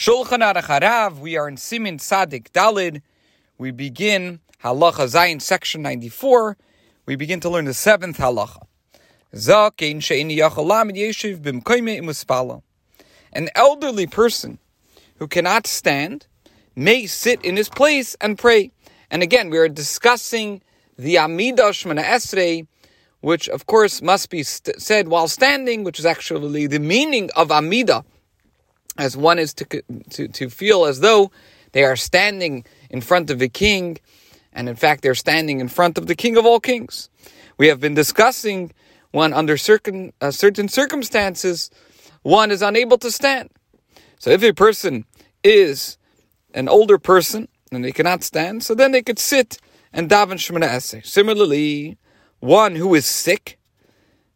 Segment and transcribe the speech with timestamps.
[0.00, 3.02] Shulchan Aruch Harav, we are in Simin Sadik Dalid.
[3.58, 6.56] We begin Halacha Zayin, section 94.
[7.04, 8.62] We begin to learn the seventh halacha.
[13.34, 14.58] An elderly person
[15.16, 16.26] who cannot stand
[16.74, 18.72] may sit in his place and pray.
[19.10, 20.62] And again, we are discussing
[20.96, 22.66] the Amidah Shemoneh Esrei,
[23.20, 27.48] which of course must be st- said while standing, which is actually the meaning of
[27.48, 28.02] Amidah
[28.98, 31.30] as one is to, to, to feel as though
[31.72, 33.98] they are standing in front of the king,
[34.52, 37.08] and in fact, they're standing in front of the king of all kings.
[37.58, 38.72] We have been discussing
[39.12, 41.70] when, under certain, uh, certain circumstances,
[42.22, 43.50] one is unable to stand.
[44.18, 45.04] So, if a person
[45.42, 45.96] is
[46.52, 49.58] an older person and they cannot stand, so then they could sit
[49.92, 51.04] and daven Shemoneh Esrei.
[51.04, 51.96] Similarly,
[52.40, 53.58] one who is sick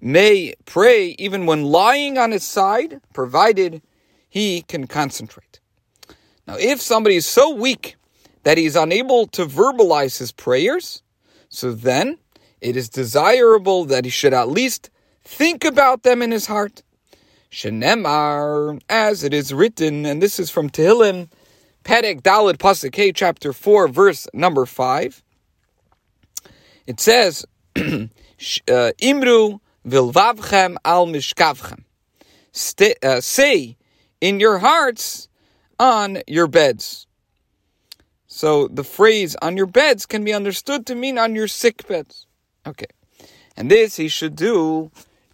[0.00, 3.82] may pray even when lying on his side, provided
[4.28, 5.60] he can concentrate.
[6.46, 7.96] Now, if somebody is so weak
[8.42, 11.02] that he is unable to verbalize his prayers,
[11.48, 12.18] so then
[12.60, 14.90] it is desirable that he should at least
[15.24, 16.82] think about them in his heart.
[17.50, 21.30] Shenemar, as it is written, and this is from Tehillim,
[21.84, 25.22] Perek Dalad Pasuk chapter 4, verse number 5.
[26.86, 28.10] It says, Imru
[29.86, 31.84] vilvavchem al mishkavchem.
[33.02, 33.77] Uh, say
[34.20, 35.28] in your hearts
[35.78, 37.06] on your beds.
[38.26, 42.26] So the phrase on your beds can be understood to mean on your sick beds.
[42.66, 42.86] Okay.
[43.56, 44.90] And this he should do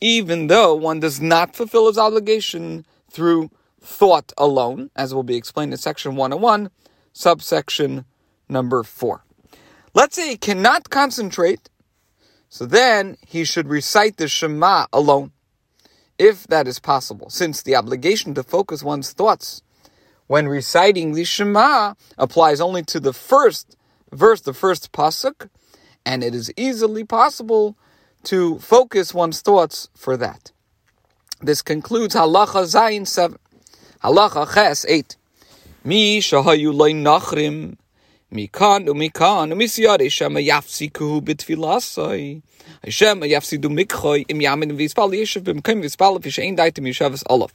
[0.00, 5.72] even though one does not fulfill his obligation through thought alone, as will be explained
[5.72, 6.70] in section 101,
[7.12, 8.04] subsection
[8.48, 9.24] number 4.
[9.94, 11.68] Let's say he cannot concentrate,
[12.48, 15.32] so then he should recite the Shema alone
[16.18, 19.62] if that is possible, since the obligation to focus one's thoughts
[20.26, 23.76] when reciting the Shema applies only to the first
[24.12, 25.48] verse, the first pasuk,
[26.04, 27.76] and it is easily possible
[28.24, 30.52] to focus one's thoughts for that.
[31.40, 33.38] This concludes Halacha Zayin 7.
[34.02, 35.16] Halacha Ches 8.
[35.84, 37.76] Mi shahayu nachrim
[38.32, 39.52] mikan umikan
[41.22, 42.42] bitfilasai.
[42.84, 43.30] Hashem im
[44.40, 44.76] yamin
[46.56, 47.50] daitim.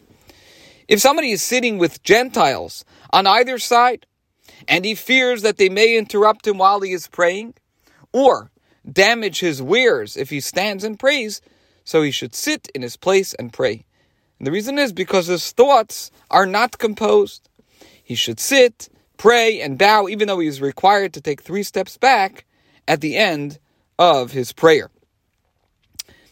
[0.88, 4.06] If somebody is sitting with Gentiles on either side,
[4.67, 7.53] and he fears that they may interrupt him while he is praying,
[8.12, 8.51] or
[8.91, 11.41] damage his wares if he stands and prays,
[11.85, 13.85] so he should sit in his place and pray.
[14.39, 17.50] And the reason is because his thoughts are not composed.
[18.03, 21.97] He should sit, pray, and bow, even though he is required to take three steps
[21.97, 22.46] back
[22.88, 23.59] at the end
[23.97, 24.90] of his prayer.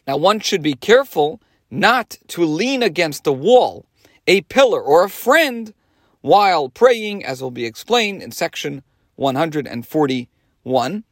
[0.08, 3.86] Now, one should be careful not to lean against a wall,
[4.28, 5.74] a pillar, or a friend
[6.22, 8.84] while praying, as will be explained in section
[9.16, 11.03] 141.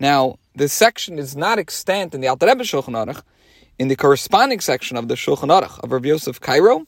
[0.00, 3.22] Now, this section is not extant in the Alter Rebbe Shulchan Aruch,
[3.78, 6.86] in the corresponding section of the Shulchan Aruch of Rav Yosef Caro,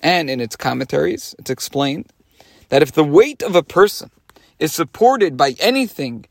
[0.00, 2.12] and in its commentaries, it's explained
[2.72, 4.10] that if the weight of a person
[4.58, 6.24] is supported by anything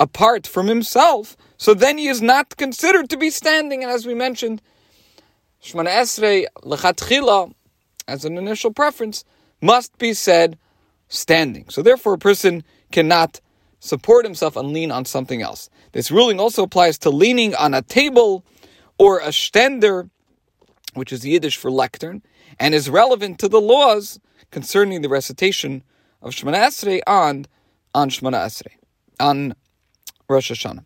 [0.00, 3.82] apart from himself, so then he is not considered to be standing.
[3.82, 4.62] And as we mentioned,
[5.62, 7.52] Shemoneh Esrei lechatchila,
[8.08, 9.26] as an initial preference,
[9.60, 10.58] must be said
[11.08, 11.68] standing.
[11.68, 13.42] So therefore, a person cannot
[13.78, 15.68] support himself and lean on something else.
[15.92, 18.46] This ruling also applies to leaning on a table
[18.96, 20.08] or a stender,
[20.94, 22.22] which is Yiddish for lectern,
[22.58, 24.18] and is relevant to the laws
[24.50, 25.82] concerning the recitation
[26.20, 27.46] of Shemoneh Esrei on,
[27.94, 28.72] on Shemoneh Esrei,
[29.20, 29.54] on
[30.28, 30.84] Rosh Hashanah.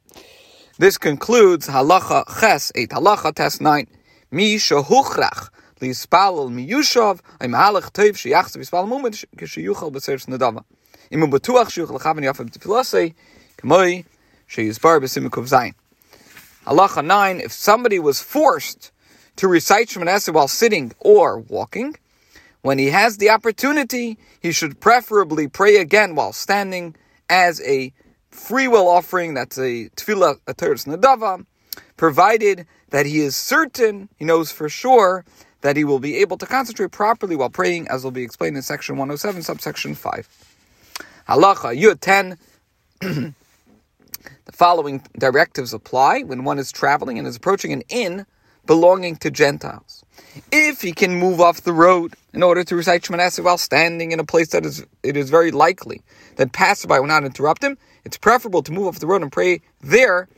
[0.78, 3.86] This concludes halacha ches eight halacha Tes nine.
[4.30, 5.48] Mi shahuchrach
[5.80, 10.64] lispalel miyushav ay mahalach tov sheyachzav yispalel mumed kishayuchal b'seres nadava.
[11.10, 13.14] Imu batuach shuyuchal chaven yafim tefilase
[13.56, 14.04] k'moi
[14.46, 15.74] sheyizbar b'simukov zayin.
[16.66, 17.40] Halacha nine.
[17.40, 18.90] If somebody was forced
[19.36, 21.96] to recite Shemoneh while sitting or walking,
[22.66, 26.96] when he has the opportunity, he should preferably pray again while standing
[27.30, 27.92] as a
[28.30, 31.46] free will offering, that's a tefillah, a teres nadava,
[31.96, 35.24] provided that he is certain, he knows for sure,
[35.60, 38.62] that he will be able to concentrate properly while praying, as will be explained in
[38.62, 40.28] section 107, subsection 5.
[41.28, 42.38] Halacha, Yud 10.
[43.00, 48.26] the following directives apply when one is traveling and is approaching an inn
[48.66, 50.04] belonging to Gentiles.
[50.52, 54.20] If he can move off the road in order to recite Shemoneh while standing in
[54.20, 56.02] a place that is it is very likely
[56.36, 59.62] that passerby will not interrupt him, it's preferable to move off the road and pray
[59.80, 60.28] there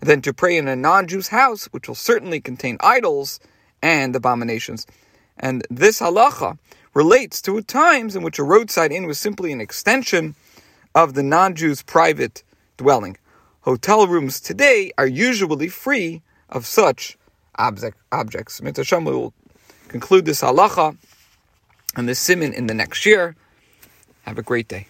[0.00, 3.40] than to pray in a non-Jew's house, which will certainly contain idols
[3.82, 4.86] and abominations.
[5.38, 6.58] And this halacha
[6.94, 10.34] relates to times in which a roadside inn was simply an extension
[10.94, 12.42] of the non-Jew's private
[12.76, 13.16] dwelling.
[13.62, 17.18] Hotel rooms today are usually free of such
[17.56, 18.62] object, objects.
[18.62, 19.34] Mitzvah we will
[19.88, 20.96] conclude this halacha
[21.96, 23.36] and this simon in the next year.
[24.22, 24.86] Have a great day.